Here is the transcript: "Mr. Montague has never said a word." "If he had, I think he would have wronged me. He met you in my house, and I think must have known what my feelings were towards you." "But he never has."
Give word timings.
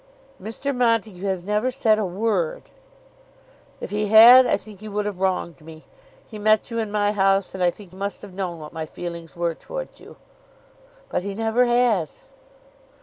"Mr. 0.41 0.75
Montague 0.75 1.23
has 1.27 1.45
never 1.45 1.69
said 1.69 1.99
a 1.99 2.05
word." 2.07 2.71
"If 3.79 3.91
he 3.91 4.07
had, 4.07 4.47
I 4.47 4.57
think 4.57 4.79
he 4.79 4.87
would 4.87 5.05
have 5.05 5.19
wronged 5.19 5.61
me. 5.61 5.85
He 6.25 6.39
met 6.39 6.71
you 6.71 6.79
in 6.79 6.91
my 6.91 7.11
house, 7.11 7.53
and 7.53 7.61
I 7.63 7.69
think 7.69 7.93
must 7.93 8.23
have 8.23 8.33
known 8.33 8.57
what 8.59 8.73
my 8.73 8.87
feelings 8.87 9.35
were 9.35 9.53
towards 9.53 10.01
you." 10.01 10.15
"But 11.09 11.21
he 11.21 11.35
never 11.35 11.65
has." 11.67 12.21